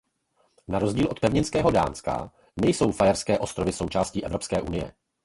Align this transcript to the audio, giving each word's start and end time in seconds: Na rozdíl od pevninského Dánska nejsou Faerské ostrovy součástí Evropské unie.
Na 0.67 0.79
rozdíl 0.79 1.07
od 1.11 1.19
pevninského 1.19 1.71
Dánska 1.71 2.31
nejsou 2.61 2.91
Faerské 2.91 3.39
ostrovy 3.39 3.71
součástí 3.73 4.25
Evropské 4.25 4.61
unie. 4.61 4.93